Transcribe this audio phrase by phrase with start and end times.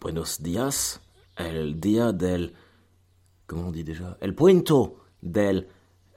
[0.00, 1.00] Buenos días,
[1.38, 2.52] el día del...
[3.46, 4.18] Comment on dit déjà?
[4.20, 5.68] El puento del...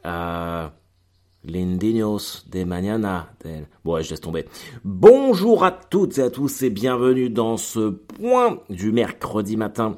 [0.05, 0.67] Euh,
[1.45, 3.33] Lindinos de mañana.
[3.85, 4.45] Bon, je laisse tomber.
[4.83, 9.97] Bonjour à toutes et à tous et bienvenue dans ce point du mercredi matin.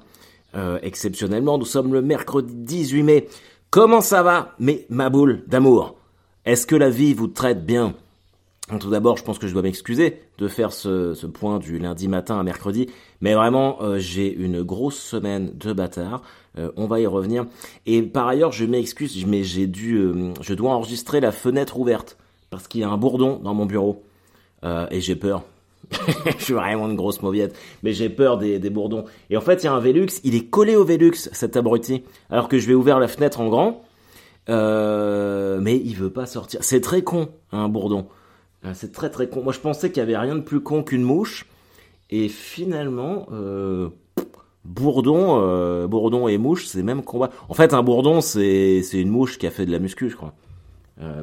[0.53, 3.27] Euh, exceptionnellement, nous sommes le mercredi 18 mai.
[3.71, 5.95] Comment ça va, mes ma boule d'amour?
[6.45, 7.95] Est-ce que la vie vous traite bien?
[8.79, 12.39] Tout d'abord, je pense que je dois m'excuser de faire ce, point du lundi matin
[12.39, 12.87] à mercredi,
[13.19, 16.21] mais vraiment, euh, j'ai une grosse semaine de bâtard.
[16.57, 17.45] Euh, on va y revenir.
[17.85, 22.17] Et par ailleurs, je m'excuse, mais j'ai dû, euh, je dois enregistrer la fenêtre ouverte
[22.49, 24.03] parce qu'il y a un bourdon dans mon bureau
[24.91, 25.43] et j'ai peur.
[26.37, 29.05] je suis vraiment une grosse mauviette, mais j'ai peur des, des, bourdons.
[29.31, 32.03] Et en fait, il y a un Velux, il est collé au Velux, cet abruti,
[32.29, 33.81] alors que je vais ouvrir la fenêtre en grand,
[34.47, 36.63] mais il veut pas sortir.
[36.63, 38.05] C'est très con, un bourdon.
[38.65, 39.43] Euh, c'est très très con.
[39.43, 41.45] Moi je pensais qu'il y avait rien de plus con qu'une mouche.
[42.09, 43.89] Et finalement, euh,
[44.65, 47.29] bourdon, euh, bourdon et mouche, c'est même combat.
[47.47, 50.15] En fait, un bourdon, c'est c'est une mouche qui a fait de la muscu, je
[50.15, 50.33] crois.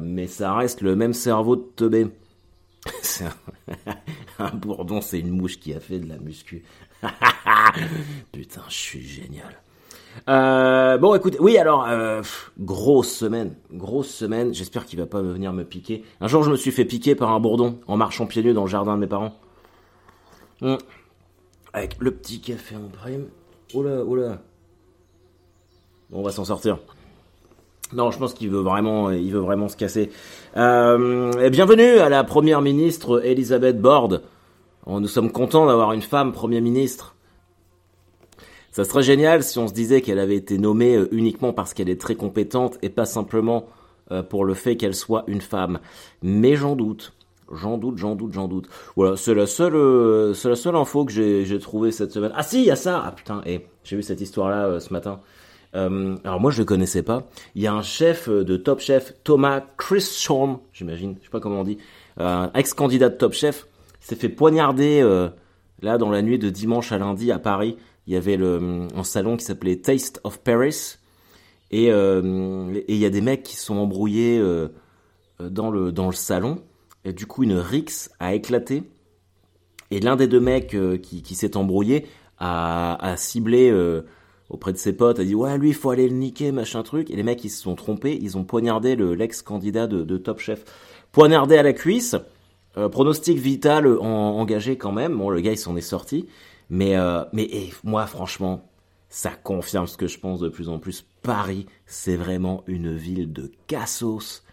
[0.01, 2.07] Mais ça reste le même cerveau de teubé.
[3.21, 3.93] un...
[4.39, 6.63] un bourdon, c'est une mouche qui a fait de la muscu.
[8.33, 9.61] Putain, je suis génial.
[10.27, 12.21] Euh, bon, écoutez, oui, alors, euh,
[12.59, 14.53] grosse semaine, grosse semaine.
[14.53, 16.03] J'espère qu'il va pas venir me piquer.
[16.21, 18.63] Un jour, je me suis fait piquer par un bourdon en marchant pieds nus dans
[18.63, 19.35] le jardin de mes parents.
[20.61, 20.75] Mmh.
[21.73, 23.27] Avec le petit café en prime.
[23.73, 24.41] Oula, oula.
[26.09, 26.79] Bon, on va s'en sortir.
[27.93, 30.11] Non, je pense qu'il veut vraiment, il veut vraiment se casser.
[30.57, 34.23] Euh, bienvenue à la première ministre Elisabeth Borde.
[34.85, 37.15] Oh, nous sommes contents d'avoir une femme premier ministre.
[38.71, 41.89] Ça serait génial si on se disait qu'elle avait été nommée euh, uniquement parce qu'elle
[41.89, 43.67] est très compétente et pas simplement
[44.11, 45.79] euh, pour le fait qu'elle soit une femme.
[46.21, 47.13] Mais j'en doute.
[47.51, 48.69] J'en doute, j'en doute, j'en doute.
[48.95, 52.31] Voilà, c'est la seule, euh, c'est la seule info que j'ai trouvée cette semaine.
[52.35, 53.01] Ah si, il y a ça.
[53.03, 55.19] Ah putain, et j'ai vu cette histoire-là ce matin.
[55.73, 57.27] Alors moi je le connaissais pas.
[57.55, 61.61] Il y a un chef de Top Chef, Thomas Christian, j'imagine, je sais pas comment
[61.61, 61.77] on dit,
[62.55, 63.67] ex-candidat de Top Chef,
[63.99, 65.03] s'est fait poignarder
[65.83, 67.77] là dans la nuit de dimanche à lundi à Paris
[68.09, 70.97] il y avait le, un salon qui s'appelait Taste of Paris.
[71.69, 74.69] Et euh, il y a des mecs qui sont embrouillés euh,
[75.39, 76.63] dans le dans le salon.
[77.05, 78.81] Et du coup une rixe a éclaté.
[79.91, 82.07] Et l'un des deux mecs euh, qui, s'est embrouillé
[82.39, 83.71] a, ciblé
[84.49, 87.11] auprès de ses potes a dit ouais lui il faut aller le niquer machin truc.
[87.11, 88.17] Et les mecs ils se sont trompés.
[88.19, 90.65] Ils ont poignardé le l'ex candidat de, Top Chef.
[91.11, 92.15] Poignardé à la cuisse.
[92.91, 94.03] Pronostic vital en,
[94.39, 95.15] engagé quand même.
[95.15, 96.25] Bon le gars il s'en est sorti
[96.69, 97.49] mais, euh, mais
[97.83, 98.69] moi, franchement,
[99.09, 101.05] ça confirme ce que je pense de plus en plus.
[101.21, 104.43] Paris, c'est vraiment une ville de cassos.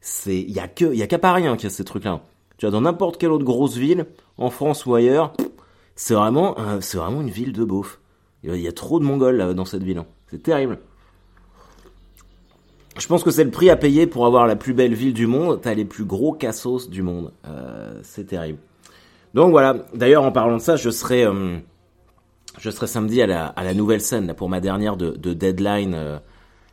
[0.00, 2.22] C'est, il y a que, y a qu'à Paris hein, qu'il y a ces trucs-là.
[2.58, 4.06] Tu vois, dans n'importe quelle autre grosse ville,
[4.38, 5.32] en France ou ailleurs,
[5.94, 8.00] c'est vraiment, c'est vraiment une ville de beauf.
[8.42, 9.98] Il y a trop de Mongols dans cette ville.
[9.98, 10.06] Hein.
[10.28, 10.78] C'est terrible.
[12.98, 15.26] Je pense que c'est le prix à payer pour avoir la plus belle ville du
[15.26, 15.60] monde.
[15.62, 17.32] T'as les plus gros cassos du monde.
[17.46, 18.58] Euh, c'est terrible.
[19.34, 19.74] Donc voilà.
[19.94, 21.58] D'ailleurs, en parlant de ça, je serai, euh,
[22.58, 25.32] je serai samedi à la, à la nouvelle scène là, pour ma dernière de, de
[25.32, 26.18] deadline euh,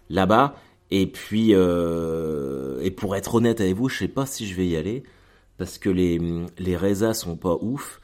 [0.09, 0.55] là-bas.
[0.91, 4.67] Et puis, euh, et pour être honnête avec vous, je sais pas si je vais
[4.67, 5.03] y aller
[5.57, 6.19] parce que les
[6.57, 7.99] les résas sont pas ouf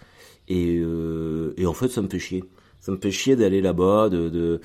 [0.48, 2.44] et euh, et en fait ça me fait chier.
[2.80, 4.62] Ça me fait chier d'aller là-bas, de, de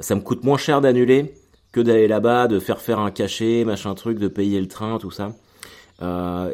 [0.00, 1.34] ça me coûte moins cher d'annuler
[1.72, 5.10] que d'aller là-bas, de faire faire un cachet, machin truc, de payer le train, tout
[5.10, 5.34] ça.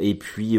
[0.01, 0.59] et puis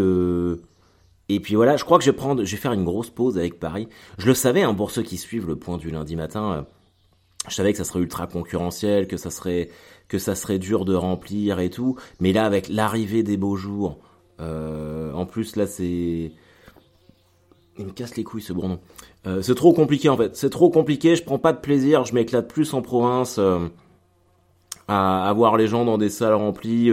[1.29, 3.37] et puis voilà, je crois que je vais prendre, je vais faire une grosse pause
[3.37, 3.87] avec Paris.
[4.17, 6.61] Je le savais, hein, pour ceux qui suivent le point du lundi matin, euh,
[7.49, 9.69] je savais que ça serait ultra concurrentiel, que ça serait,
[10.07, 11.97] que ça serait dur de remplir et tout.
[12.19, 13.99] Mais là, avec l'arrivée des beaux jours,
[14.39, 16.31] euh, en plus là, c'est,
[17.77, 18.79] il me casse les couilles ce bourdon.
[19.25, 20.35] Euh, c'est trop compliqué en fait.
[20.35, 21.15] C'est trop compliqué.
[21.15, 22.05] Je prends pas de plaisir.
[22.05, 23.67] Je m'éclate plus en province euh,
[24.87, 26.91] à, à voir les gens dans des salles remplies.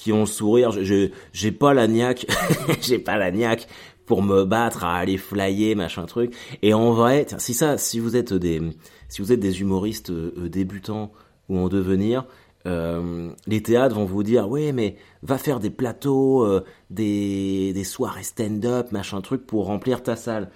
[0.00, 0.70] Qui ont le sourire.
[0.70, 2.24] Je j'ai pas la niaque,
[2.80, 3.68] j'ai pas la niaque
[4.06, 6.34] pour me battre à aller flyer machin truc.
[6.62, 8.62] Et en vrai, tiens, si ça, si vous êtes des,
[9.10, 11.12] si vous êtes des humoristes euh, débutants
[11.50, 12.24] ou en devenir,
[12.66, 17.84] euh, les théâtres vont vous dire oui mais va faire des plateaux, euh, des des
[17.84, 20.50] soirées stand-up machin truc pour remplir ta salle.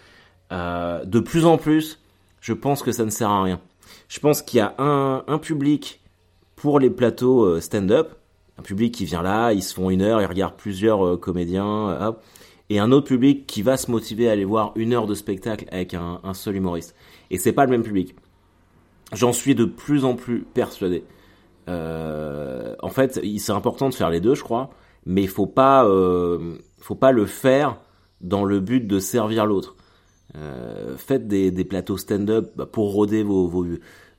[0.53, 2.01] Euh, de plus en plus,
[2.41, 3.61] je pense que ça ne sert à rien.
[4.09, 6.01] Je pense qu'il y a un un public
[6.57, 8.15] pour les plateaux euh, stand-up
[8.59, 11.89] un public qui vient là, ils se font une heure, ils regardent plusieurs euh, comédiens,
[11.89, 12.23] euh, hop,
[12.71, 15.67] et un autre public qui va se motiver à aller voir une heure de spectacle
[15.71, 16.95] avec un, seul humoriste.
[17.31, 18.15] Et c'est pas le même public.
[19.13, 21.05] J'en suis de plus en plus persuadé.
[21.69, 24.71] Euh, en fait, c'est important de faire les deux, je crois,
[25.05, 27.79] mais faut pas, euh, faut pas le faire
[28.23, 29.77] dans le but de servir l'autre.
[30.97, 33.67] faites des, plateaux stand-up pour roder vos, vos,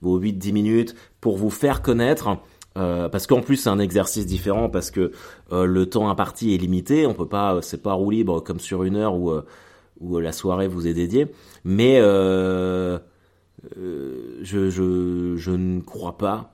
[0.01, 2.37] vos 8-10 minutes, pour vous faire connaître.
[2.77, 5.11] Euh, parce qu'en plus c'est un exercice différent parce que
[5.53, 8.83] euh, le temps imparti est limité, on peut pas, c'est pas roue libre comme sur
[8.83, 9.45] une heure où, euh,
[10.01, 11.27] où la soirée vous est dédiée.
[11.63, 12.99] Mais je,
[14.43, 16.53] je, je ne crois pas,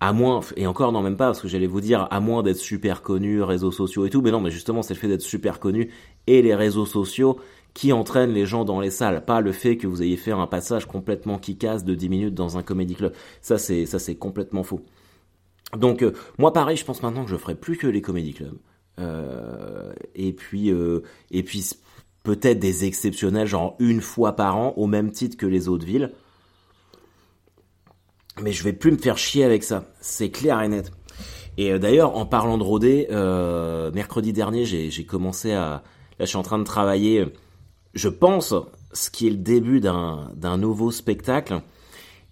[0.00, 2.56] à moins, et encore non même pas, parce que j'allais vous dire, à moins d'être
[2.56, 5.60] super connu, réseaux sociaux et tout, mais non, mais justement c'est le fait d'être super
[5.60, 5.90] connu
[6.26, 7.38] et les réseaux sociaux
[7.74, 10.46] qui entraînent les gens dans les salles, pas le fait que vous ayez fait un
[10.46, 13.12] passage complètement qui casse de 10 minutes dans un comédie club.
[13.42, 14.80] Ça c'est ça c'est complètement faux.
[15.76, 18.58] Donc euh, moi pareil, je pense maintenant que je ferai plus que les comédie clubs.
[18.98, 21.70] Euh, et puis euh, et puis
[22.24, 26.12] peut-être des exceptionnels genre une fois par an au même titre que les autres villes.
[28.40, 30.90] Mais je vais plus me faire chier avec ça, c'est clair et net.
[31.58, 33.06] Et d'ailleurs, en parlant de Rodé,
[33.92, 35.82] mercredi dernier, j'ai commencé à...
[36.18, 37.26] Là, je suis en train de travailler,
[37.92, 38.54] je pense,
[38.94, 41.60] ce qui est le début d'un nouveau spectacle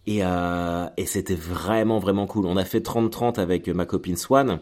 [0.07, 2.47] et, euh, et c'était vraiment, vraiment cool.
[2.47, 4.61] On a fait 30-30 avec ma copine Swan.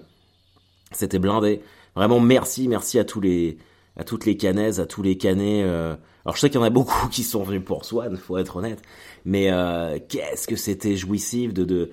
[0.93, 1.63] C'était blindé.
[1.95, 3.59] Vraiment, merci, merci à tous les,
[3.97, 5.65] à toutes les canaises, à tous les canets.
[5.65, 5.97] Euh.
[6.25, 8.57] Alors je sais qu'il y en a beaucoup qui sont venus pour Swan, faut être
[8.57, 8.83] honnête.
[9.25, 11.91] Mais euh, qu'est-ce que c'était jouissif de,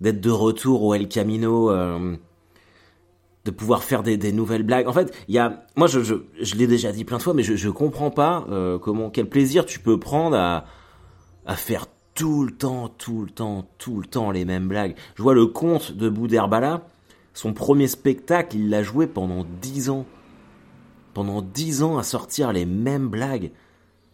[0.00, 4.88] d'être de retour au El Camino, de pouvoir faire des, nouvelles blagues.
[4.88, 7.42] En fait, il y a, moi je, je, l'ai déjà dit plein de fois, mais
[7.42, 8.46] je, je comprends pas
[8.80, 10.64] comment, quel plaisir tu peux prendre à,
[11.44, 14.94] à faire tout le temps, tout le temps, tout le temps les mêmes blagues.
[15.16, 16.86] Je vois le conte de Bouderbala,
[17.34, 20.06] son premier spectacle, il l'a joué pendant dix ans.
[21.12, 23.50] Pendant dix ans à sortir les mêmes blagues.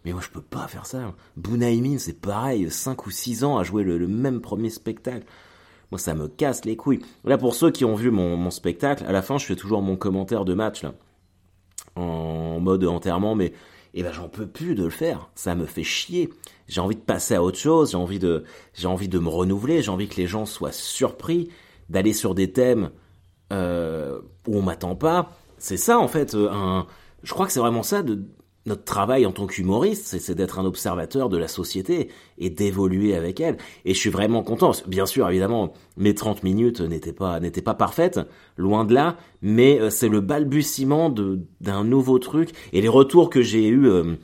[0.05, 1.15] Mais moi je peux pas faire ça.
[1.37, 5.27] Bounaïmin c'est pareil, cinq ou six ans à jouer le, même premier spectacle.
[5.91, 7.01] Moi ça me casse les couilles.
[7.25, 9.83] Là pour ceux qui ont vu mon, mon spectacle, à la fin je fais toujours
[9.83, 10.95] mon commentaire de match là.
[11.97, 13.53] En mode enterrement, mais
[13.95, 15.31] et ben j'en peux plus de le faire.
[15.35, 16.31] Ça me fait chier.
[16.69, 17.93] J'ai envie de passer à autre chose.
[17.93, 18.45] J'ai envie de,
[18.75, 19.83] j'ai envie de me renouveler.
[19.83, 21.49] J'ai envie que les gens soient surpris
[21.89, 22.91] d'aller sur des thèmes
[23.53, 25.33] euh, où on m'attend pas.
[25.59, 26.35] C'est ça en fait.
[26.35, 26.87] Euh, un,
[27.23, 28.25] je crois que c'est vraiment ça de
[28.67, 33.41] notre travail en tant qu'humoriste, c'est d'être un observateur de la société et d'évoluer avec
[33.41, 33.57] elle.
[33.87, 34.73] Et je suis vraiment content.
[34.87, 38.21] Bien sûr, évidemment, mes 30 minutes n'étaient pas pas parfaites,
[38.57, 41.09] loin de là, mais euh, c'est le balbutiement
[41.61, 44.17] d'un nouveau truc et les retours que j'ai eu euh,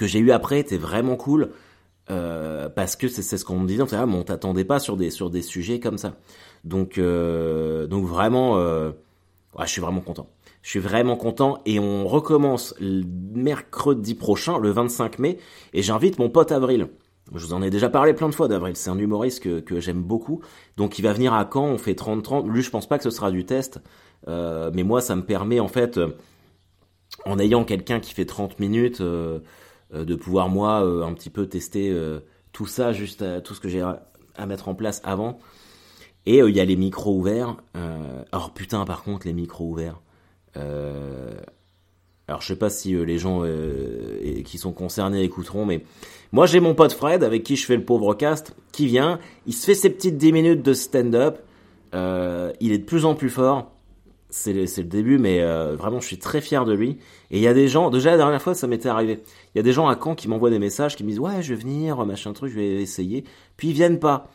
[0.00, 1.50] eu après étaient vraiment cool.
[2.10, 5.30] Euh, parce que c'est ce qu'on me disait, ah, on t'attendait pas sur des sur
[5.30, 6.16] des sujets comme ça.
[6.64, 10.28] Donc donc vraiment, je suis vraiment content.
[10.62, 13.02] Je suis vraiment content et on recommence le
[13.34, 15.38] mercredi prochain, le 25 mai,
[15.72, 16.88] et j'invite mon pote Avril.
[17.34, 20.02] Je vous en ai déjà parlé plein de fois d'Avril, c'est un humoriste que, j'aime
[20.02, 20.40] beaucoup.
[20.76, 22.48] Donc il va venir à Caen, on fait 30-30.
[22.48, 23.80] Lui, je pense pas que ce sera du test,
[24.28, 26.08] euh, mais moi, ça me permet en fait, euh,
[27.24, 29.40] en ayant quelqu'un qui fait 30 minutes, euh,
[29.92, 31.92] de pouvoir moi un petit peu tester
[32.52, 35.40] tout ça, juste tout ce que j'ai à, mettre en place avant.
[36.26, 37.56] Et il y a les micros ouverts.
[38.30, 40.00] alors putain, par contre, les micros ouverts.
[40.56, 41.32] Euh,
[42.28, 45.84] alors je sais pas si euh, les gens euh, qui sont concernés écouteront, mais
[46.32, 49.54] moi j'ai mon pote Fred avec qui je fais le pauvre cast, qui vient, il
[49.54, 51.38] se fait ses petites 10 minutes de stand-up,
[51.92, 53.72] il est de plus en plus fort,
[54.28, 55.42] c'est le, début, mais
[55.74, 56.98] vraiment je suis très fier de lui.
[57.32, 59.22] Et il y a des gens, déjà la dernière fois ça m'était arrivé,
[59.54, 61.42] il y a des gens à Caen qui m'envoient des messages qui me disent ouais
[61.42, 63.24] je vais venir, machin truc, je vais essayer,
[63.56, 64.28] puis ils viennent pas.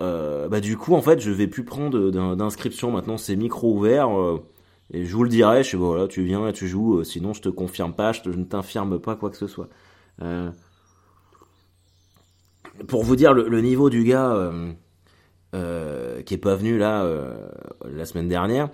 [0.00, 2.90] bah du coup en fait je vais plus prendre d'inscription.
[2.90, 4.10] Maintenant, c'est micro ouvert
[4.92, 7.34] et je vous le dirai, je sais, voilà, tu viens et tu joues, euh, sinon
[7.34, 9.68] je te confirme pas, je, ne t'infirme pas quoi que ce soit.
[10.22, 10.50] Euh,
[12.86, 14.72] pour vous dire le, niveau du gars euh,
[15.54, 17.06] euh, qui est pas venu là
[17.84, 18.70] la semaine dernière,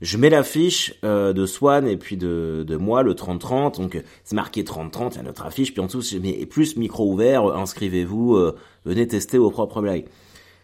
[0.00, 4.62] je mets l'affiche de Swan et puis de, de moi, le 30-30, donc c'est marqué
[4.62, 8.52] 30-30, il y a notre affiche, puis en dessous, je plus micro ouvert, inscrivez-vous,
[8.84, 10.06] venez tester vos propres blagues.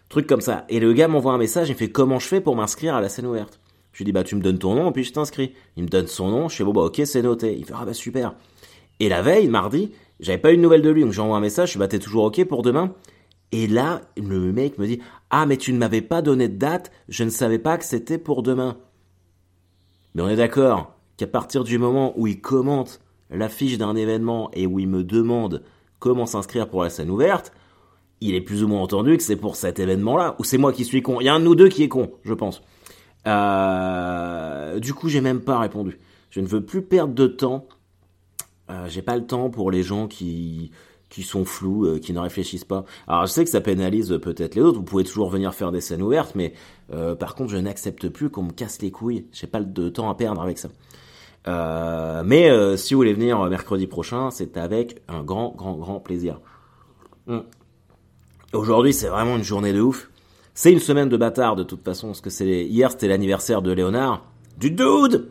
[0.09, 0.65] Truc comme ça.
[0.69, 3.01] Et le gars m'envoie un message, il me fait comment je fais pour m'inscrire à
[3.01, 3.59] la scène ouverte?
[3.95, 5.55] Je lui dis, bah, tu me donnes ton nom, puis je t'inscris.
[5.77, 7.57] Il me donne son nom, je fais, bon, bah, ok, c'est noté.
[7.57, 8.35] Il fait, ah, bah, super.
[8.99, 11.69] Et la veille, mardi, j'avais pas eu de nouvelles de lui, donc j'envoie un message,
[11.69, 12.93] je dis, bah, t'es toujours ok pour demain?
[13.53, 16.91] Et là, le mec me dit, ah, mais tu ne m'avais pas donné de date,
[17.09, 18.77] je ne savais pas que c'était pour demain.
[20.15, 24.67] Mais on est d'accord qu'à partir du moment où il commente l'affiche d'un événement et
[24.67, 25.63] où il me demande
[26.01, 27.53] comment s'inscrire pour la scène ouverte,
[28.21, 30.85] il est plus ou moins entendu que c'est pour cet événement-là, ou c'est moi qui
[30.85, 31.21] suis con.
[31.21, 32.63] Il y a un de nous deux qui est con, je pense.
[33.27, 35.99] Euh, du coup, j'ai même pas répondu.
[36.31, 37.67] Je ne veux plus perdre de temps.
[38.71, 40.71] Euh, j'ai pas le temps pour les gens qui
[41.11, 42.85] qui sont flous, euh, qui ne réfléchissent pas.
[43.07, 44.79] Alors je sais que ça pénalise peut-être les autres.
[44.79, 46.55] Vous pouvez toujours venir faire des scènes ouvertes, mais
[47.19, 49.27] par contre, je n'accepte plus qu'on me casse les couilles.
[49.33, 50.71] J'ai pas de temps à perdre avec ça.
[52.25, 56.41] mais si vous voulez venir mercredi prochain, c'est avec un grand, grand, grand plaisir.
[57.29, 57.41] Hmm.
[58.53, 60.11] Aujourd'hui, c'est vraiment une journée de ouf.
[60.57, 63.73] C'est une semaine de bâtard de toute façon, parce que c'est hier c'était l'anniversaire de
[63.73, 64.25] Léonard,
[64.57, 65.27] du dude.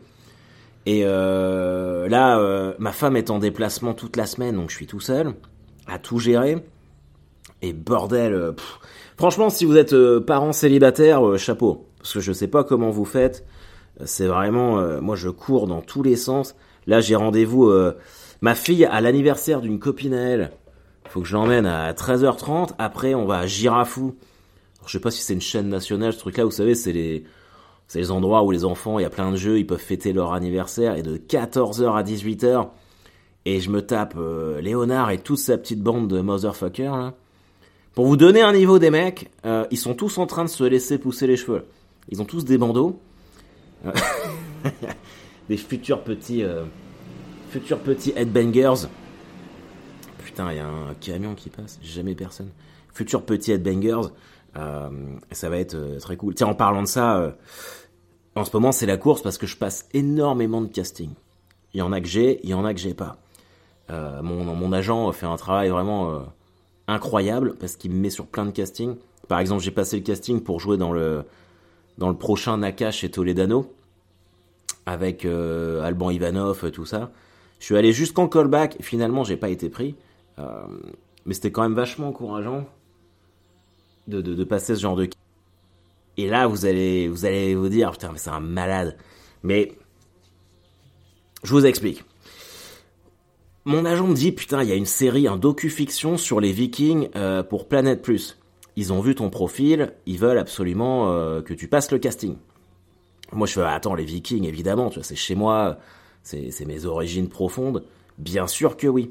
[0.84, 4.86] Et euh, là, euh, ma femme est en déplacement toute la semaine, donc je suis
[4.86, 5.32] tout seul
[5.86, 6.62] à tout gérer.
[7.62, 8.52] Et bordel, euh,
[9.16, 13.46] franchement, si vous êtes parent célibataire, chapeau, parce que je sais pas comment vous faites.
[14.04, 16.54] C'est vraiment, moi, je cours dans tous les sens.
[16.86, 17.72] Là, j'ai rendez-vous.
[18.42, 20.50] ma fille à l'anniversaire d'une copine à elle.
[21.08, 22.70] Faut que je l'emmène à 13h30.
[22.78, 24.16] Après, on va à Girafou
[24.86, 27.24] je sais pas si c'est une chaîne nationale, ce truc-là, vous savez, c'est les,
[27.86, 30.12] c'est les endroits où les enfants, il y a plein de jeux, ils peuvent fêter
[30.12, 32.68] leur anniversaire, et de 14h à 18h,
[33.46, 37.14] et je me tape euh, Léonard et toute sa petite bande de motherfuckers, là.
[37.94, 40.64] Pour vous donner un niveau des mecs, euh, ils sont tous en train de se
[40.64, 41.64] laisser pousser les cheveux.
[42.08, 42.98] Ils ont tous des bandeaux.
[45.48, 46.64] des futurs petits, euh,
[47.50, 48.88] futurs petits headbangers.
[50.24, 52.50] Putain, il y a un camion qui passe, jamais personne.
[52.92, 54.08] Futurs petits headbangers.
[54.56, 54.88] Euh,
[55.32, 56.34] ça va être euh, très cool.
[56.34, 57.32] Tiens, en parlant de ça, euh,
[58.36, 61.10] en ce moment, c'est la course parce que je passe énormément de casting.
[61.72, 63.16] Il y en a que j'ai, il y en a que j'ai pas.
[63.90, 66.22] mon, mon agent fait un travail vraiment
[66.86, 68.96] incroyable parce qu'il me met sur plein de castings.
[69.26, 71.24] Par exemple, j'ai passé le casting pour jouer dans le
[71.98, 73.72] dans le prochain Nakash chez Toledano
[74.86, 77.10] avec Alban Ivanov, tout ça.
[77.58, 78.76] Je suis allé jusqu'en callback.
[78.80, 79.96] Finalement, j'ai pas été pris,
[80.38, 82.66] mais c'était quand même vachement encourageant
[84.08, 85.08] de, de, passer ce genre de
[86.16, 88.96] et là vous allez vous allez vous dire putain mais c'est un malade.
[89.42, 89.72] Mais
[91.42, 92.04] je vous explique.
[93.64, 97.08] Mon agent me dit putain il y a une série un docu-fiction sur les Vikings
[97.16, 98.38] euh, pour Planète Plus.
[98.76, 102.36] Ils ont vu ton profil ils veulent absolument euh, que tu passes le casting.
[103.32, 105.78] Moi je fais attends les Vikings évidemment tu vois c'est chez moi
[106.22, 107.84] c'est mes origines profondes.
[108.18, 109.10] Bien sûr que oui.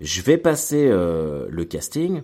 [0.00, 2.22] Je vais passer euh, le casting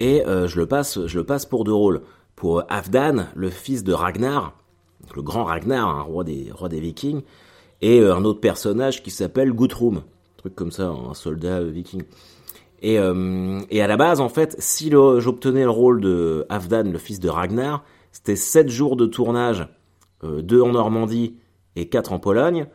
[0.00, 2.02] et euh, je le passe, je le passe pour deux rôles.
[2.36, 4.56] Pour Afdan, le fils de Ragnar,
[5.14, 7.22] le grand Ragnar, un roi des rois des Vikings,
[7.80, 10.02] et euh, un autre personnage qui s'appelle Guthrum,
[10.38, 12.02] truc comme ça, un soldat euh, viking.
[12.84, 17.20] Et, et à la base, en fait, si j'obtenais le rôle de Afdan, le fils
[17.20, 19.68] de Ragnar, c'était sept jours de tournage,
[20.24, 21.36] deux en Normandie
[21.76, 22.66] et quatre en Pologne.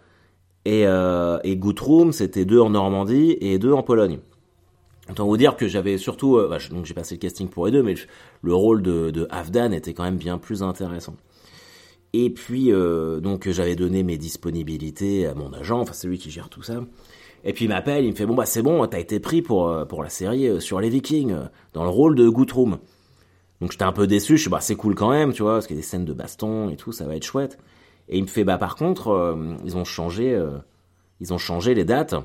[0.63, 4.19] Et, et Guthrum, c'était deux en Normandie et deux en Pologne.
[5.09, 7.71] Autant vous dire que j'avais surtout, euh, bah, donc j'ai passé le casting pour les
[7.71, 7.95] deux, mais
[8.41, 11.15] le rôle de, de Afdan était quand même bien plus intéressant.
[12.13, 16.31] Et puis euh, donc j'avais donné mes disponibilités à mon agent, enfin c'est lui qui
[16.31, 16.81] gère tout ça.
[17.43, 19.69] Et puis il m'appelle, il me fait bon bah c'est bon, t'as été pris pour
[19.69, 21.35] euh, pour la série sur les Vikings
[21.73, 22.79] dans le rôle de Guthrum.
[23.61, 25.67] Donc j'étais un peu déçu, je suis bah c'est cool quand même, tu vois, parce
[25.67, 27.57] qu'il y a des scènes de baston et tout, ça va être chouette.
[28.09, 30.41] Et il me fait bah par contre ils ont changé
[31.19, 32.15] ils ont changé les dates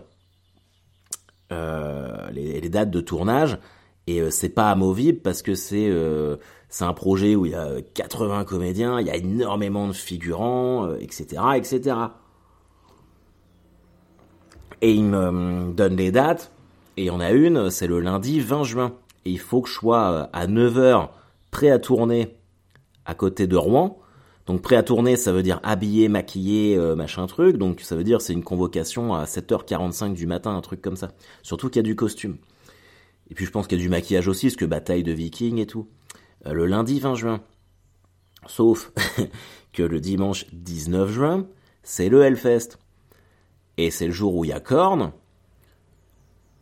[1.52, 3.58] euh, les, dates de tournage
[4.06, 6.36] et euh, c'est pas amovible parce que c'est euh,
[6.68, 10.94] c'est un projet où il y a 80 comédiens, il y a énormément de figurants,
[10.94, 11.96] etc., etc.
[14.80, 16.50] Et il me donne les dates,
[16.96, 18.94] et il y en a une, c'est le lundi 20 juin.
[19.26, 21.10] Et il faut que je sois à 9h
[21.50, 22.36] prêt à tourner
[23.04, 24.01] à côté de Rouen,
[24.46, 27.56] donc prêt à tourner, ça veut dire habillé, maquillé, euh, machin truc.
[27.56, 31.12] Donc ça veut dire c'est une convocation à 7h45 du matin, un truc comme ça.
[31.42, 32.38] Surtout qu'il y a du costume.
[33.30, 35.58] Et puis je pense qu'il y a du maquillage aussi, parce que bataille de vikings
[35.58, 35.88] et tout.
[36.46, 37.40] Euh, le lundi 20 juin.
[38.46, 38.92] Sauf
[39.72, 41.46] que le dimanche 19 juin,
[41.84, 42.78] c'est le Hellfest.
[43.78, 45.12] Et c'est le jour où il y a Korn.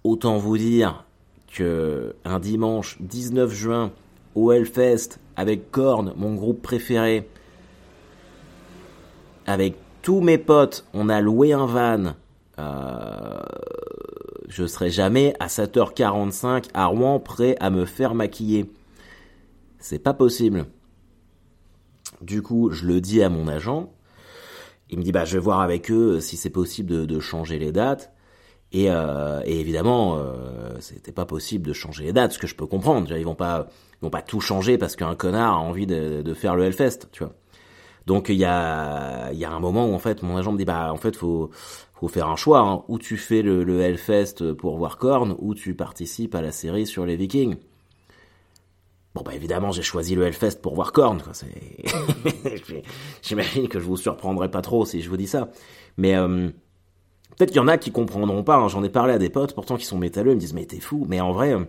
[0.05, 1.05] Autant vous dire
[1.53, 3.93] que un dimanche 19 juin
[4.35, 7.29] au Hellfest avec Korn, mon groupe préféré,
[9.47, 12.15] avec tous mes potes, on a loué un van.
[12.59, 13.41] Euh,
[14.49, 18.71] je serai jamais à 7h45 à Rouen prêt à me faire maquiller.
[19.79, 20.67] C'est pas possible.
[22.21, 23.93] Du coup, je le dis à mon agent.
[24.91, 27.73] Il me dit bah je vais voir avec eux si c'est possible de, changer les
[27.73, 28.13] dates.
[28.73, 32.67] Et, euh, évidemment, euh, c'était pas possible de changer les dates, ce que je peux
[32.67, 33.11] comprendre.
[33.17, 33.69] Ils vont pas,
[34.01, 37.09] ils vont pas tout changer parce qu'un connard a envie de, de faire le Hellfest,
[37.13, 37.35] tu vois.
[38.11, 40.65] Donc il y a, y a un moment où en fait mon agent me dit
[40.65, 41.49] bah en fait faut
[41.95, 42.83] faut faire un choix hein.
[42.89, 46.89] ou tu fais le, le Hellfest pour voir Korn ou tu participes à la série
[46.89, 47.55] sur les Vikings.
[49.15, 51.23] Bon bah évidemment j'ai choisi le Hellfest pour voir Korn.
[53.23, 55.49] J'imagine que je vous surprendrai pas trop si je vous dis ça,
[55.97, 56.49] mais euh,
[57.37, 58.57] peut-être qu'il y en a qui comprendront pas.
[58.57, 58.67] Hein.
[58.67, 60.81] J'en ai parlé à des potes pourtant qui sont métalleux, ils me disent mais t'es
[60.81, 61.07] fou.
[61.09, 61.61] Mais en vrai, euh,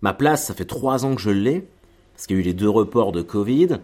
[0.00, 1.68] ma place ça fait trois ans que je l'ai
[2.14, 3.80] parce qu'il y a eu les deux reports de Covid.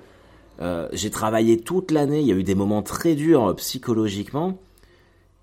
[0.92, 4.58] J'ai travaillé toute l'année, il y a eu des moments très durs psychologiquement.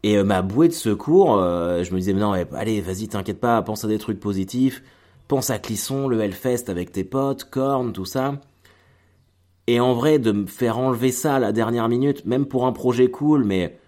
[0.02, 3.88] Et ma bouée de secours, je me disais, non, allez, vas-y, t'inquiète pas, pense à
[3.88, 4.84] des trucs positifs,
[5.28, 8.40] pense à Clisson, le Hellfest avec tes potes, Korn, tout ça.
[9.68, 12.72] Et en vrai, de me faire enlever ça à la dernière minute, même pour un
[12.72, 13.80] projet cool, mais...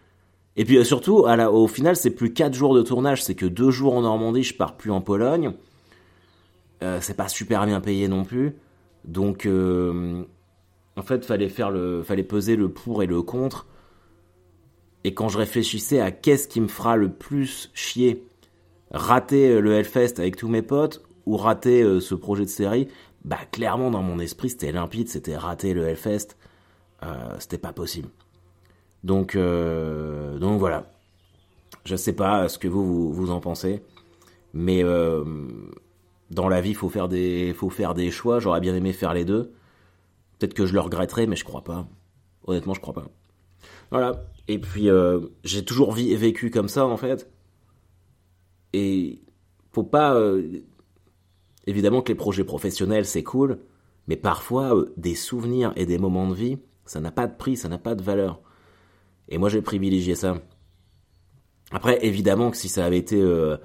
[0.58, 3.36] Et puis euh, surtout, à la, au final, c'est plus 4 jours de tournage, c'est
[3.36, 5.52] que 2 jours en Normandie, je pars plus en Pologne.
[6.82, 8.56] Euh, c'est pas super bien payé non plus.
[9.04, 10.24] Donc, euh,
[10.98, 13.68] en fait, fallait faire le, fallait peser le pour et le contre.
[15.04, 18.28] Et quand je réfléchissais à qu'est-ce qui me fera le plus chier,
[18.92, 22.88] rater le Hellfest avec tous mes potes ou rater ce projet de série,
[23.26, 26.38] bah clairement dans mon esprit c'était limpide, c'était raté le Hellfest,
[27.04, 28.10] euh, c'était pas possible.
[29.04, 30.92] Donc euh, donc voilà.
[31.84, 33.84] Je sais pas ce que vous vous, en pensez,
[34.54, 35.24] mais euh,
[36.32, 38.40] dans la vie faut faire des faut faire des choix.
[38.40, 39.54] J'aurais bien aimé faire les deux.
[40.38, 41.88] Peut-être que je le regretterai, mais je crois pas.
[42.46, 43.08] Honnêtement, je crois pas.
[43.92, 44.24] Voilà.
[44.48, 44.90] Et puis
[45.44, 47.30] j'ai toujours vécu comme ça en fait.
[48.74, 49.22] Et
[49.72, 50.16] faut pas
[51.68, 53.60] Évidemment que les projets professionnels, c'est cool,
[54.08, 57.58] mais parfois, euh, des souvenirs et des moments de vie, ça n'a pas de prix,
[57.58, 58.42] ça n'a pas de valeur.
[59.30, 60.38] Et moi, j'ai privilégié ça.
[61.72, 63.58] Après, évidemment que si ça avait été euh,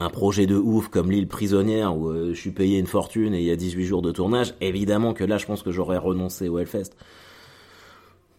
[0.00, 3.40] un projet de ouf comme l'île prisonnière, où euh, je suis payé une fortune et
[3.40, 6.48] il y a 18 jours de tournage, évidemment que là, je pense que j'aurais renoncé
[6.48, 6.90] au Hellfest.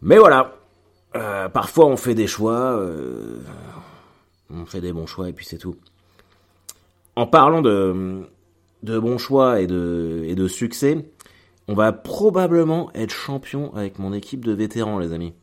[0.01, 0.57] Mais voilà,
[1.53, 2.83] parfois on fait des choix,
[4.49, 5.75] on fait des bons choix et puis c'est tout.
[7.15, 8.25] En parlant de
[8.83, 11.05] de bons choix et de, et de succès,
[11.67, 15.33] on va probablement être champion avec mon équipe de vétérans, les amis.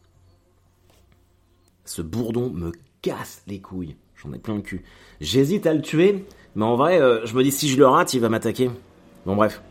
[1.84, 2.72] Ce bourdon me
[3.02, 3.96] casse les couilles.
[4.22, 4.84] J'en ai plein le cul.
[5.20, 8.14] J'hésite à le tuer, mais en vrai, euh, je me dis si je le rate,
[8.14, 8.70] il va m'attaquer.
[9.26, 9.62] Bon, bref.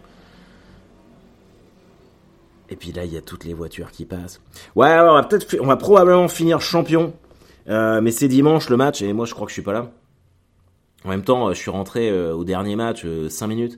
[2.70, 4.42] Et puis là, il y a toutes les voitures qui passent.
[4.76, 7.14] Ouais, on va peut-être, on va probablement finir champion.
[7.70, 9.92] Euh, mais c'est dimanche le match et moi je crois que je suis pas là.
[11.06, 13.78] En même temps, je suis rentré euh, au dernier match 5 euh, minutes.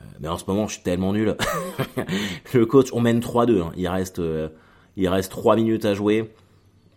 [0.00, 1.36] Euh, mais en ce moment, je suis tellement nul.
[2.54, 3.60] le coach, on mène 3-2.
[3.60, 3.72] Hein.
[3.76, 4.20] Il reste,
[4.96, 6.32] il reste 3 minutes à jouer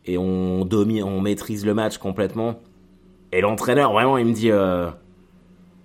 [0.06, 2.62] et on on maîtrise le match complètement.
[3.32, 4.50] Et l'entraîneur, vraiment, il me dit,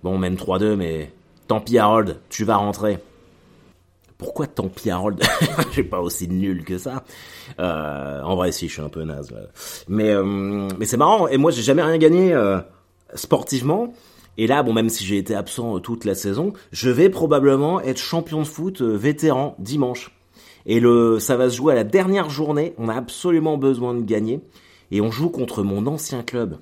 [0.03, 1.11] bon, on mène 3-2, mais
[1.47, 2.97] tant pis Harold, tu vas rentrer.
[4.17, 5.21] Pourquoi tant pis Harold
[5.67, 7.03] Je suis pas aussi nul que ça.
[7.59, 9.33] en vrai, si, je suis un peu naze.
[9.87, 10.15] Mais,
[10.79, 11.27] mais c'est marrant.
[11.27, 12.35] Et moi, j'ai jamais rien gagné
[13.13, 13.93] sportivement.
[14.37, 17.79] Et là, bon, même si j'ai été absent euh, toute la saison, je vais probablement
[17.81, 20.11] être champion de foot euh, vétéran dimanche.
[20.65, 22.73] Et le, ça va se jouer à la dernière journée.
[22.77, 24.41] On a absolument besoin de gagner.
[24.91, 26.57] Et on joue contre mon ancien club.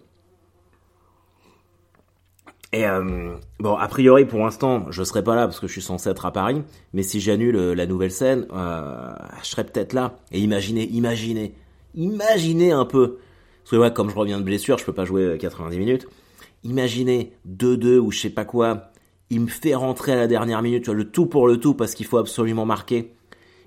[2.73, 5.81] Et euh, bon, a priori pour l'instant, je serai pas là parce que je suis
[5.81, 6.63] censé être à Paris.
[6.93, 10.17] Mais si j'annule la nouvelle scène, je serai peut-être là.
[10.31, 11.53] Et imaginez, imaginez,
[11.93, 13.19] imaginez un peu.
[13.63, 16.07] Parce que ouais, comme je reviens de blessure, je peux pas jouer 90 minutes.
[16.63, 18.89] Imaginez 2-2 ou je sais pas quoi.
[19.29, 21.73] Il me fait rentrer à la dernière minute, tu vois, le tout pour le tout
[21.75, 23.13] parce qu'il faut absolument marquer.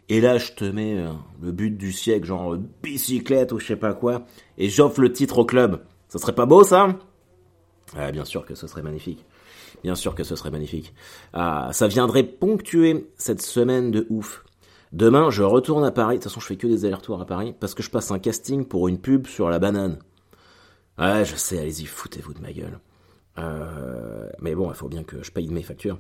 [0.08, 1.10] Et là, je te mets euh,
[1.42, 4.24] le but du siècle, genre euh, bicyclette ou je sais pas quoi,
[4.56, 5.82] et j'offre le titre au club.
[6.08, 6.96] Ça serait pas beau, ça?
[7.96, 9.24] Ah, Bien sûr que ce serait magnifique.
[9.82, 10.94] Bien sûr que ce serait magnifique.
[11.32, 14.44] Ah, ça viendrait ponctuer cette semaine de ouf.
[14.92, 16.16] Demain, je retourne à Paris.
[16.16, 18.18] De toute façon, je fais que des allers-retours à Paris parce que je passe un
[18.18, 19.98] casting pour une pub sur la banane.
[20.98, 22.78] Je sais, allez-y, foutez-vous de ma gueule.
[23.38, 25.98] Euh, mais bon, il faut bien que je paye mes factures.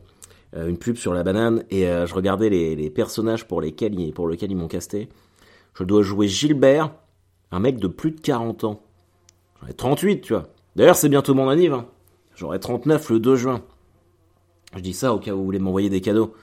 [0.54, 4.28] Euh, une pub sur la banane et euh, je regardais les, personnages pour lesquels pour
[4.28, 5.08] lesquels ils m'ont casté.
[5.74, 6.92] Je dois jouer Gilbert,
[7.50, 8.82] un mec de plus de 40 ans.
[9.60, 10.48] J'en ai 38, tu vois.
[10.76, 11.72] D'ailleurs, c'est bientôt mon anniv.
[11.72, 11.86] Hein.
[12.36, 13.62] J'aurai 39 le 2 juin.
[14.76, 16.34] Je dis ça au cas où vous voulez m'envoyer des cadeaux.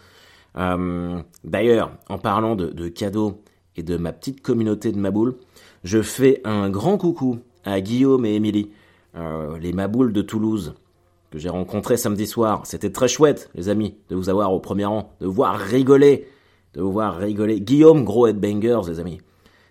[0.56, 3.42] D'ailleurs, en parlant de, de, cadeaux
[3.76, 5.36] et de ma petite communauté de Maboule,
[5.84, 8.72] je fais un grand coucou à Guillaume et Émilie,
[9.16, 10.76] les Maboules de Toulouse
[11.34, 12.62] que j'ai rencontré samedi soir.
[12.66, 16.28] C'était très chouette, les amis, de vous avoir au premier rang, de voir rigoler,
[16.76, 17.60] de vous voir rigoler.
[17.60, 19.20] Guillaume, gros headbangers, les amis.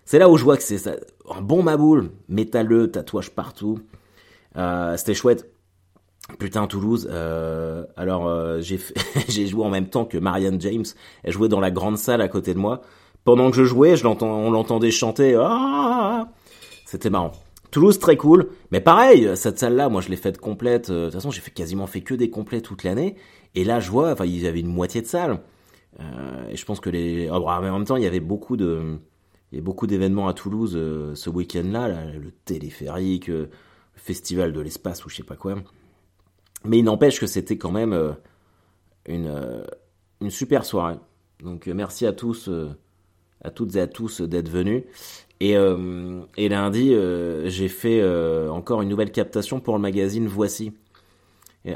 [0.03, 3.79] C'est là où je vois que c'est un bon maboule, métalleux, tatouage partout.
[4.57, 5.49] Euh, c'était chouette.
[6.39, 7.07] Putain, Toulouse.
[7.11, 8.61] Euh, alors, euh,
[9.27, 10.85] j'ai joué en même temps que Marianne James.
[11.23, 12.81] Elle jouait dans la grande salle à côté de moi.
[13.23, 15.35] Pendant que je jouais, je l'entends, on l'entendait chanter.
[15.39, 16.27] Ah
[16.85, 17.31] C'était marrant.
[17.71, 20.91] Toulouse très cool, mais pareil, cette salle-là, moi je l'ai faite complète.
[20.91, 23.15] De toute façon, j'ai quasiment fait que des complets toute l'année.
[23.55, 25.39] Et là, je vois, enfin, il y avait une moitié de salle.
[26.51, 28.99] Et je pense que les, oh, bah, en même temps, il y avait beaucoup de,
[29.51, 30.73] il beaucoup d'événements à Toulouse
[31.15, 33.31] ce week-end-là, le téléphérique,
[33.95, 35.55] festival de l'espace ou je sais pas quoi.
[36.65, 38.15] Mais il n'empêche que c'était quand même
[39.05, 39.65] une
[40.21, 40.95] une super soirée.
[41.43, 42.49] Donc merci à tous
[43.43, 44.83] à toutes et à tous d'être venus.
[45.39, 45.55] Et,
[46.37, 46.95] et lundi,
[47.45, 48.01] j'ai fait
[48.47, 50.71] encore une nouvelle captation pour le magazine Voici.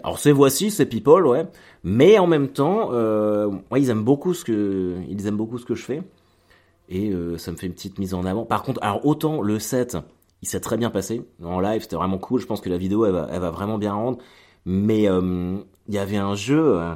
[0.04, 1.46] alors c'est Voici, c'est People, ouais.
[1.84, 5.76] Mais en même temps, ouais, ils aiment beaucoup ce que ils aiment beaucoup ce que
[5.76, 6.02] je fais.
[6.88, 8.46] Et ça me fait une petite mise en avant.
[8.46, 9.98] Par contre, alors autant le set,
[10.42, 12.40] il s'est très bien passé en live, c'était vraiment cool.
[12.40, 14.20] Je pense que la vidéo, elle va, vraiment bien rendre.
[14.66, 16.80] Mais euh, il y avait un jeu.
[16.80, 16.96] Euh,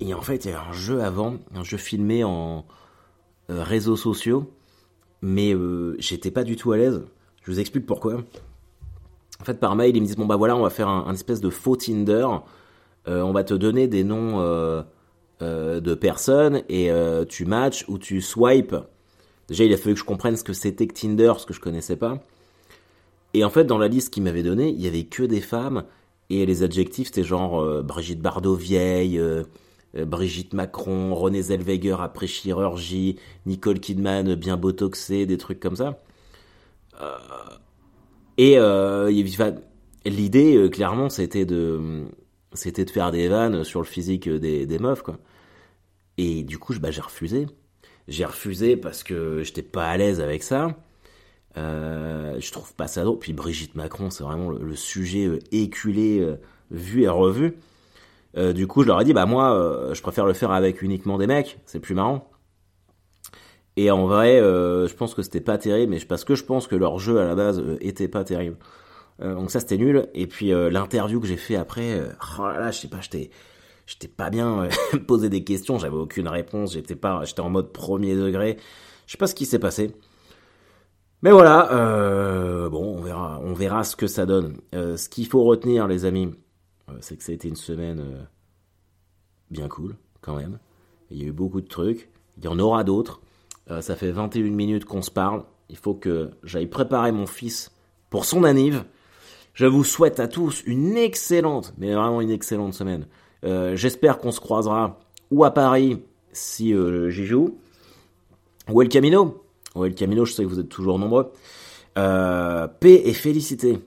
[0.00, 2.66] et en fait, il y avait un jeu avant, un jeu filmé en
[3.50, 4.52] euh, réseaux sociaux.
[5.22, 5.54] Mais
[5.98, 7.02] j'étais pas du tout à l'aise.
[7.42, 8.22] Je vous explique pourquoi.
[9.40, 11.40] En fait, par mail, ils me disent Bon, bah voilà, on va faire un, espèce
[11.40, 12.26] de faux Tinder.
[13.06, 14.40] on va te donner des noms
[15.40, 16.90] de personnes et
[17.28, 18.76] tu matches ou tu swipes
[19.50, 21.60] Déjà, il a fallu que je comprenne ce que c'était que Tinder, ce que je
[21.60, 22.22] connaissais pas.
[23.34, 25.84] Et en fait, dans la liste qu'il m'avait donnée, il y avait que des femmes.
[26.30, 29.42] Et les adjectifs, c'était genre euh, Brigitte Bardot vieille, euh,
[29.96, 35.98] euh, Brigitte Macron, René Zellweger après chirurgie, Nicole Kidman bien botoxée, des trucs comme ça.
[38.38, 38.56] et
[40.06, 42.04] l'idée, clairement, c'était de,
[42.52, 45.18] c'était de faire des vannes sur le physique des, meufs, quoi.
[46.18, 47.46] Et du coup, bah, j'ai refusé.
[48.10, 50.76] J'ai refusé parce que j'étais pas à l'aise avec ça.
[51.56, 53.20] Euh, je trouve pas ça drôle.
[53.20, 56.36] Puis Brigitte Macron, c'est vraiment le, sujet euh, éculé, euh,
[56.72, 57.56] vu et revu.
[58.34, 61.26] du coup, je leur ai dit, bah moi, je préfère le faire avec uniquement des
[61.26, 62.30] mecs, c'est plus marrant.
[63.76, 66.76] Et en vrai, je pense que c'était pas terrible, mais parce que je pense que
[66.76, 68.56] leur jeu à la base était pas terrible.
[69.20, 70.08] donc ça, c'était nul.
[70.14, 72.00] Et puis l'interview que j'ai fait après,
[72.38, 73.30] oh là là, je sais pas, j'étais
[73.90, 77.72] j'étais pas bien euh, posé des questions, j'avais aucune réponse, j'étais pas, j'étais en mode
[77.72, 78.56] premier degré.
[79.06, 79.92] Je sais pas ce qui s'est passé.
[81.22, 84.58] Mais voilà, euh, bon, on verra, on verra ce que ça donne.
[84.74, 86.30] Euh, ce qu'il faut retenir, les amis,
[87.00, 88.26] c'est que ça a été une semaine
[89.50, 90.58] bien cool, quand même.
[91.10, 92.08] Il y a eu beaucoup de trucs.
[92.38, 93.20] Il y en aura d'autres.
[93.80, 95.44] ça fait 21 minutes qu'on se parle.
[95.68, 97.70] Il faut que j'aille préparer mon fils
[98.08, 98.84] pour son anniv.
[99.52, 103.06] Je vous souhaite à tous une excellente, mais vraiment une excellente semaine.
[103.44, 104.98] Euh, j'espère qu'on se croisera
[105.30, 107.58] ou à Paris si euh, j'y joue,
[108.68, 109.42] ou El Camino.
[109.74, 111.30] Ou El Camino, je sais que vous êtes toujours nombreux.
[111.98, 113.80] Euh, paix et félicité.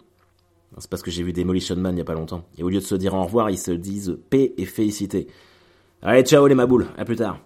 [0.78, 2.44] C'est parce que j'ai vu Demolition Man il n'y a pas longtemps.
[2.58, 5.28] Et au lieu de se dire au revoir, ils se disent paix et félicité.
[6.02, 7.40] Allez, ciao les maboules, à plus tard.